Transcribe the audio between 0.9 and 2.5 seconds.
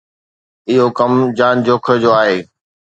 ڪم جان جو کوهه جو آهي